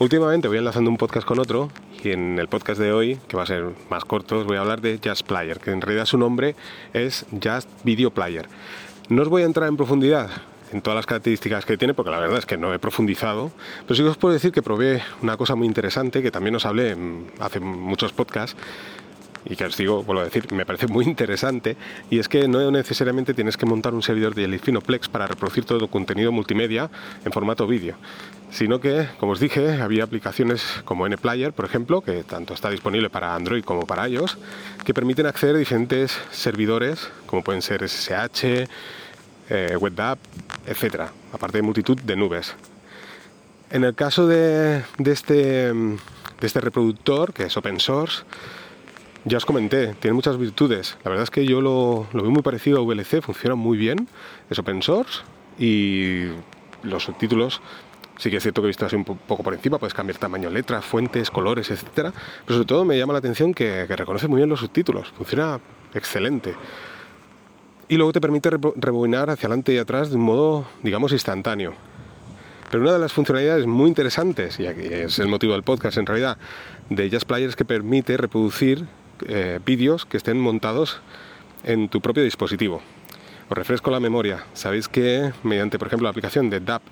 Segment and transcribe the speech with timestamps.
[0.00, 1.70] Últimamente voy enlazando un podcast con otro
[2.04, 4.60] y en el podcast de hoy, que va a ser más corto, os voy a
[4.60, 6.54] hablar de Jazz Player, que en realidad su nombre
[6.92, 8.48] es Jazz Video Player.
[9.08, 10.30] No os voy a entrar en profundidad
[10.70, 13.50] en todas las características que tiene, porque la verdad es que no he profundizado,
[13.88, 16.96] pero sí os puedo decir que probé una cosa muy interesante que también os hablé
[17.40, 18.56] hace muchos podcasts
[19.44, 21.76] y que os digo, vuelvo a decir, me parece muy interesante,
[22.10, 25.64] y es que no necesariamente tienes que montar un servidor de Jellyfin Plex para reproducir
[25.64, 26.90] todo contenido multimedia
[27.24, 27.96] en formato vídeo,
[28.50, 33.10] sino que, como os dije, había aplicaciones como NPlayer, por ejemplo, que tanto está disponible
[33.10, 34.38] para Android como para iOS,
[34.84, 38.68] que permiten acceder a diferentes servidores, como pueden ser SSH,
[39.50, 40.18] eh, WebDAV,
[40.66, 42.54] etcétera, aparte de multitud de nubes.
[43.70, 45.96] En el caso de, de, este, de
[46.40, 48.24] este reproductor, que es open source,
[49.28, 50.96] ya os comenté, tiene muchas virtudes.
[51.04, 54.08] La verdad es que yo lo, veo muy parecido a VLC, funciona muy bien,
[54.50, 55.22] es open source
[55.58, 56.26] y
[56.82, 57.60] los subtítulos
[58.16, 60.50] sí que es cierto que he visto así un poco por encima, puedes cambiar tamaño,
[60.50, 62.12] letras, fuentes, colores, etcétera,
[62.44, 65.60] pero sobre todo me llama la atención que, reconoce muy bien los subtítulos, funciona
[65.94, 66.54] excelente.
[67.88, 71.74] Y luego te permite rebobinar hacia adelante y atrás de un modo, digamos, instantáneo.
[72.70, 76.04] Pero una de las funcionalidades muy interesantes, y aquí es el motivo del podcast en
[76.04, 76.36] realidad,
[76.90, 78.86] de Jazz Player es que permite reproducir
[79.26, 81.00] eh, vídeos que estén montados
[81.64, 82.80] en tu propio dispositivo.
[83.48, 84.44] Os refresco la memoria.
[84.52, 86.82] Sabéis que mediante, por ejemplo, la aplicación de DAP,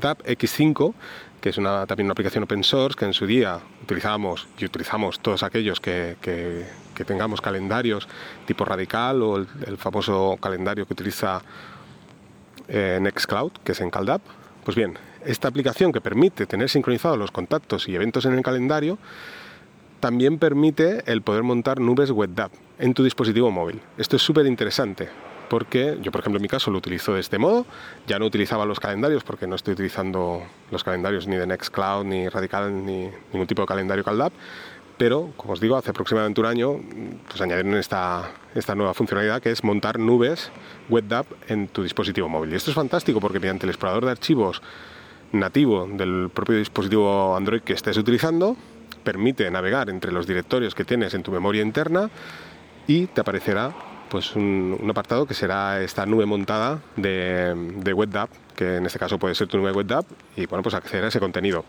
[0.00, 0.94] DAP X5,
[1.40, 5.20] que es una, también una aplicación open source que en su día utilizábamos y utilizamos
[5.20, 6.16] todos aquellos que,
[7.06, 8.08] tengamos calendarios
[8.44, 11.40] tipo radical o el, famoso calendario que utiliza
[12.66, 14.20] eh, Nextcloud, que es en CalDAP.
[14.64, 18.98] Pues bien, esta aplicación que permite tener sincronizados los contactos y eventos en el calendario
[20.00, 23.80] también permite el poder montar nubes WebDAV en tu dispositivo móvil.
[23.96, 25.08] Esto es súper interesante
[25.48, 27.66] porque yo, por ejemplo, en mi caso lo utilizo de este modo.
[28.06, 32.28] Ya no utilizaba los calendarios porque no estoy utilizando los calendarios ni de Nextcloud, ni
[32.28, 34.32] Radical, ni ningún tipo de calendario CalDAV.
[34.98, 36.80] Pero, como os digo, hace aproximadamente un año
[37.28, 40.50] pues añadieron esta, esta nueva funcionalidad que es montar nubes
[40.88, 42.52] WebDAV en tu dispositivo móvil.
[42.52, 44.60] Y esto es fantástico porque mediante el explorador de archivos
[45.30, 48.56] nativo del propio dispositivo Android que estés utilizando,
[49.08, 52.10] permite navegar entre los directorios que tienes en tu memoria interna
[52.86, 53.72] y te aparecerá
[54.10, 59.18] pues un, apartado que será esta nube montada de, de WebDAV, que en este caso
[59.18, 60.04] puede ser tu nube WebDAV,
[60.36, 61.64] y bueno, pues acceder a ese contenido.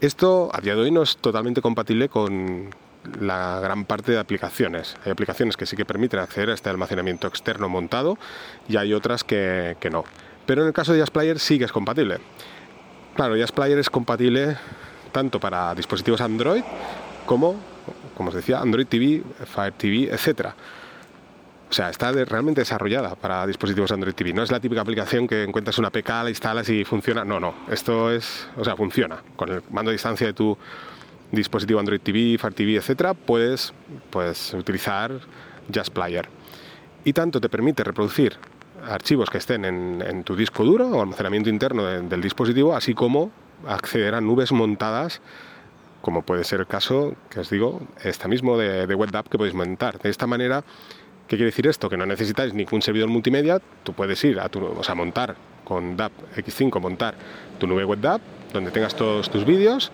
[0.00, 2.70] Esto a día de hoy no es totalmente compatible con
[3.20, 4.94] la gran parte de aplicaciones.
[5.04, 8.16] Hay aplicaciones que sí que permiten acceder a este almacenamiento externo montado
[8.68, 10.04] y hay otras que, que no.
[10.46, 12.18] Pero en el caso de Player sí que es compatible.
[13.16, 14.56] Claro, Player es compatible
[15.10, 16.62] tanto para dispositivos Android
[17.26, 17.56] como,
[18.16, 20.54] como os decía, Android TV, Fire TV, etcétera.
[21.70, 24.32] O sea, está realmente desarrollada para dispositivos Android TV.
[24.32, 27.24] No es la típica aplicación que encuentras una PK, la instalas y funciona.
[27.24, 27.54] No, no.
[27.70, 29.22] Esto es, o sea, funciona.
[29.36, 30.58] Con el mando a distancia de tu
[31.30, 33.72] dispositivo Android TV, Fire TV, etcétera, puedes,
[34.10, 35.12] puedes utilizar
[35.72, 36.28] Just Player.
[37.04, 38.36] Y tanto te permite reproducir
[38.88, 43.30] archivos que estén en, tu disco duro o almacenamiento interno del dispositivo, así como
[43.66, 45.20] acceder a nubes montadas,
[46.02, 49.54] como puede ser el caso, que os digo, esta mismo de, de WebDAV que podéis
[49.54, 49.98] montar.
[49.98, 50.64] De esta manera,
[51.28, 51.88] ¿qué quiere decir esto?
[51.88, 55.96] Que no necesitáis ningún servidor multimedia, tú puedes ir a tu, o sea, montar con
[55.96, 57.14] DAP X5, montar
[57.58, 58.20] tu nube WebDAV,
[58.52, 59.92] donde tengas todos tus vídeos,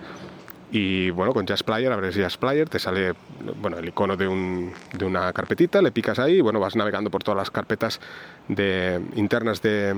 [0.71, 3.13] y bueno, con Jazz Player, abres Jazz Player, te sale
[3.61, 7.09] bueno, el icono de, un, de una carpetita, le picas ahí y bueno, vas navegando
[7.09, 8.01] por todas las carpetas
[8.49, 9.95] de, internas de,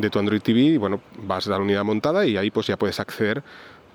[0.00, 2.76] de tu Android TV y bueno, vas a la unidad montada y ahí pues ya
[2.76, 3.42] puedes acceder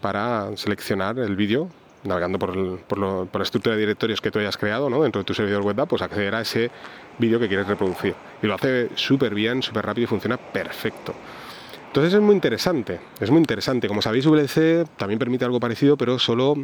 [0.01, 1.69] para seleccionar el vídeo
[2.03, 2.99] navegando por, por,
[3.35, 6.35] la estructura de directorios que tú hayas creado dentro de tu servidor web, pues acceder
[6.35, 6.69] a ese
[7.17, 8.15] vídeo que quieres reproducir.
[8.41, 11.13] Y lo hace súper bien, súper rápido y funciona perfecto.
[11.87, 13.87] Entonces es muy interesante, es muy interesante.
[13.87, 16.55] Como sabéis, VLC también permite algo parecido, pero solo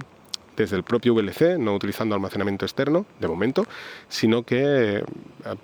[0.61, 3.65] desde el propio VLC, no utilizando almacenamiento externo de momento,
[4.07, 5.03] sino que eh,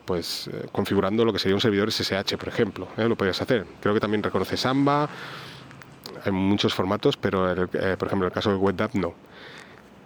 [0.05, 3.07] pues eh, configurando lo que sería un servidor SSH, por ejemplo, ¿eh?
[3.07, 3.65] lo podrías hacer.
[3.79, 5.09] Creo que también reconoce Samba,
[6.23, 7.55] hay muchos formatos, pero
[7.97, 9.13] por ejemplo el caso de WebDAV no.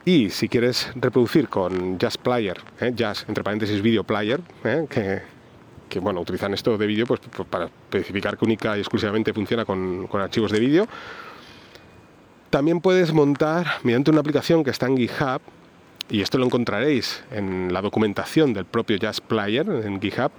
[0.04, 2.60] Y si quieres reproducir con Jazz Player,
[2.94, 4.42] Jazz entre paréntesis Video Player,
[4.90, 5.22] que,
[5.88, 9.64] que, bueno, utilizan esto de vídeo pues, pues, para especificar que única y exclusivamente funciona
[9.64, 10.88] con, con archivos de vídeo,
[12.52, 15.42] también puedes montar mediante una aplicación que está en GitHub,
[16.10, 20.32] y esto lo encontraréis en la documentación del propio Jazz Player en GitHub.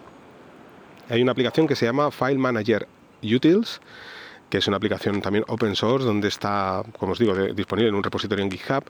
[1.09, 2.87] Hay una aplicación que se llama File Manager
[3.23, 3.81] Utils,
[4.51, 8.03] que es una aplicación también open source donde está, como os digo, disponible en un
[8.03, 8.85] repositorio en GitHub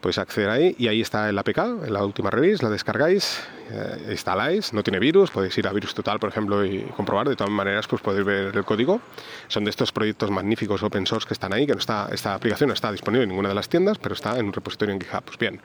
[0.00, 4.72] Podéis acceder ahí y ahí está el APK, la última release, la descargáis, eh, instaláis,
[4.72, 7.28] no tiene virus, podéis ir a Virus Total, por ejemplo, y comprobar.
[7.28, 9.00] De todas maneras, pues podéis ver el código.
[9.48, 12.68] Son de estos proyectos magníficos open source que están ahí, que no está, esta aplicación
[12.68, 15.22] no está disponible en ninguna de las tiendas, pero está en un repositorio en GitHub.
[15.24, 15.60] Pues bien,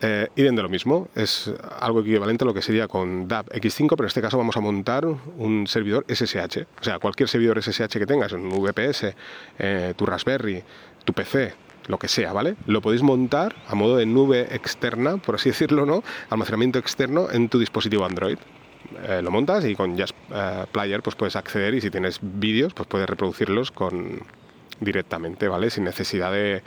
[0.00, 1.50] eh, y de lo mismo, es
[1.80, 4.60] algo equivalente a lo que sería con DAP X5, pero en este caso vamos a
[4.60, 6.66] montar un servidor SSH.
[6.80, 9.14] O sea, cualquier servidor SSH que tengas, un VPS,
[9.58, 10.62] eh, tu Raspberry,
[11.04, 11.54] tu PC,
[11.88, 12.56] lo que sea, ¿vale?
[12.66, 16.04] Lo podéis montar a modo de nube externa, por así decirlo, ¿no?
[16.30, 18.38] Almacenamiento externo en tu dispositivo Android.
[19.02, 20.14] Eh, lo montas y con Just
[20.72, 24.22] Player pues puedes acceder y si tienes vídeos pues puedes reproducirlos con
[24.80, 25.70] directamente, ¿vale?
[25.70, 26.62] Sin necesidad de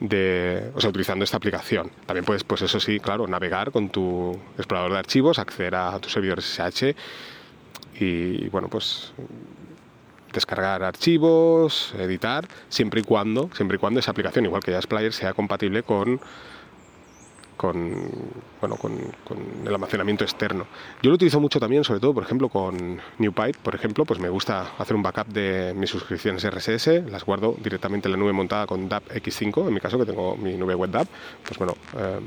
[0.00, 1.90] de, o sea, utilizando esta aplicación.
[2.06, 6.08] También puedes, pues eso sí, claro, navegar con tu explorador de archivos, acceder a tu
[6.08, 6.94] servidor SSH
[8.00, 9.12] y, bueno, pues
[10.32, 15.34] descargar archivos, editar, siempre y cuando, siempre y cuando esa aplicación, igual que Player, sea
[15.34, 16.20] compatible con
[17.60, 18.08] con,
[18.58, 18.96] bueno, con,
[19.66, 20.66] el almacenamiento externo.
[21.02, 24.30] Yo lo utilizo mucho también, sobre todo, por ejemplo, con NewPipe, por ejemplo, pues me
[24.30, 28.66] gusta hacer un backup de mis suscripciones RSS, las guardo directamente en la nube montada
[28.66, 31.08] con DAP X5, en mi caso que tengo mi nube web DAP,
[31.44, 32.20] pues bueno, eh,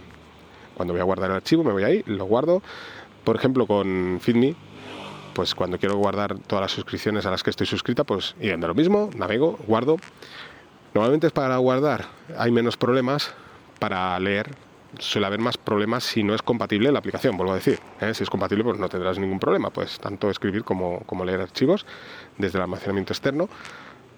[0.76, 2.62] cuando voy a guardar el archivo me voy ahí, lo guardo.
[3.24, 4.56] Por ejemplo, con FeedMe,
[5.34, 8.58] pues cuando quiero guardar todas las suscripciones a las que estoy suscrita, pues y de
[8.58, 9.98] lo mismo, navego, guardo.
[10.94, 12.06] Normalmente es para guardar,
[12.38, 13.34] hay menos problemas
[13.80, 14.52] para leer
[15.00, 17.80] suele haber más problemas si no es compatible la aplicación, vuelvo a decir.
[18.00, 18.14] ¿eh?
[18.14, 21.86] Si es compatible, pues no tendrás ningún problema, pues tanto escribir como, como leer archivos
[22.38, 23.50] desde el almacenamiento externo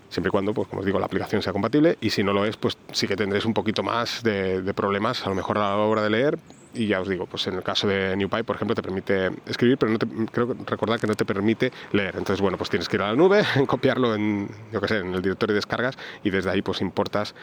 [0.09, 2.45] siempre y cuando, pues como os digo, la aplicación sea compatible y si no lo
[2.45, 5.75] es, pues sí que tendréis un poquito más de, problemas a lo mejor a la
[5.77, 6.39] hora de leer
[6.75, 9.77] y ya os digo, pues en el caso de NewPy, por ejemplo, te permite escribir,
[9.77, 12.15] pero no te, creo recordar que no te permite leer.
[12.17, 15.13] Entonces, bueno, pues tienes que ir a la nube, copiarlo en, yo qué sé, en
[15.13, 17.35] el directorio de descargas y desde ahí pues importas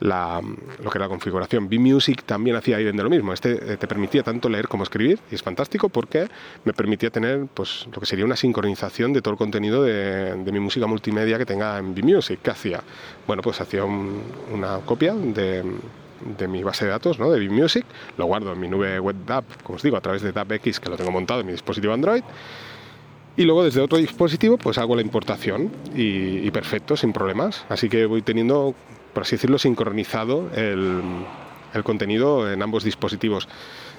[0.00, 0.42] la,
[0.82, 1.68] lo que era la configuración.
[1.68, 3.32] B-Music también hacía ahí de lo mismo.
[3.32, 6.28] Este eh, te permitía tanto leer como escribir y es fantástico porque
[6.64, 10.60] me permitía tener pues lo que sería una sincronización de todo el contenido de, mi
[10.60, 12.40] música multimedia que tenga en B-Music.
[12.42, 12.82] ¿Qué hacía?
[13.26, 15.64] Bueno, pues hacía una copia de,
[16.38, 17.30] de mi base de datos, ¿no?
[17.30, 17.84] de B-Music,
[18.16, 20.90] lo guardo en mi nube web DAP, como os digo, a través de DAP-X que
[20.90, 22.22] lo tengo montado en mi dispositivo Android.
[23.38, 27.66] Y luego desde otro dispositivo pues hago la importación y perfecto, sin problemas.
[27.68, 28.74] Así que voy teniendo
[29.16, 30.92] por así decirlo, sincronizado el,
[31.84, 33.48] contenido en ambos dispositivos.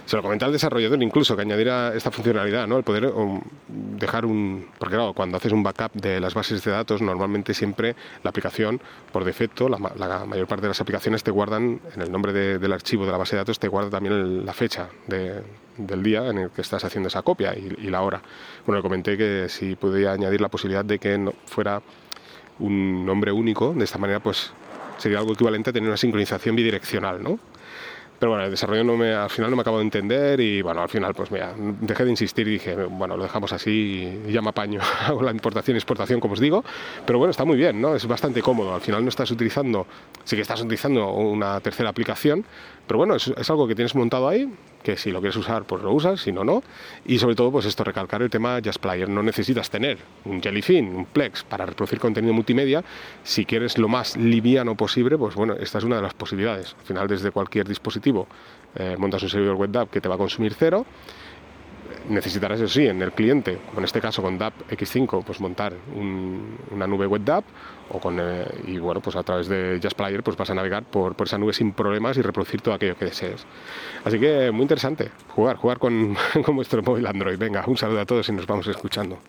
[0.07, 2.77] Se lo comenté al desarrollador incluso que añadiera esta funcionalidad, ¿no?
[2.77, 3.11] El poder
[3.67, 4.65] dejar un...
[4.79, 7.93] Porque claro, cuando haces un backup de las bases de datos, normalmente siempre
[8.23, 8.79] la aplicación,
[9.11, 13.05] por defecto, la, mayor parte de las aplicaciones te guardan, en el nombre del archivo
[13.05, 16.61] de la base de datos, te guarda también la fecha del día en el que
[16.61, 18.21] estás haciendo esa copia y, la hora.
[18.65, 21.81] Bueno, le comenté que si podía añadir la posibilidad de que no fuera
[22.59, 24.53] un nombre único, de esta manera pues
[24.99, 27.39] sería algo equivalente a tener una sincronización bidireccional, ¿no?
[28.19, 28.81] Pero bueno, el desarrollo
[29.21, 32.09] al final no me acabo de entender y bueno, al final pues mira, dejé de
[32.09, 35.79] insistir y dije, bueno, lo dejamos así y ya me apaño, hago la importación y
[35.79, 36.63] exportación como os digo,
[37.05, 37.95] pero bueno, está muy bien, ¿no?
[37.95, 39.85] Es bastante cómodo, al final no estás utilizando,
[40.23, 42.43] sí que estás utilizando una tercera aplicación,
[42.87, 44.51] pero bueno, es algo que tienes montado ahí,
[44.87, 46.63] que si lo quieres usar, pues lo usas, si no, no.
[47.05, 49.09] Y sobre todo, pues esto, recalcar el tema Just Player.
[49.09, 52.81] No necesitas tener un Jellyfin, un Plex para reproducir contenido multimedia.
[53.21, 56.73] Si quieres lo más liviano posible, pues bueno, esta es una de las posibilidades.
[56.79, 58.27] Al final, desde cualquier dispositivo,
[58.75, 60.85] eh, montas un servidor web que te va a consumir cero
[62.09, 65.73] necesitarás eso sí en el cliente, como en este caso con DAP X5, pues montar
[66.71, 67.43] una nube web DAP
[67.89, 70.83] o con, eh, y bueno, pues a través de Just Player pues vas a navegar
[70.83, 73.45] por, por, esa nube sin problemas y reproducir todo aquello que desees.
[74.03, 77.37] Así que muy interesante, jugar, jugar con, con vuestro móvil Android.
[77.37, 79.19] Venga, un saludo a todos y nos vamos escuchando.